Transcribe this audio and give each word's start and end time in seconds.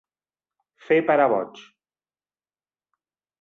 Fer 0.85 0.97
parar 1.09 1.27
boig. 1.33 1.61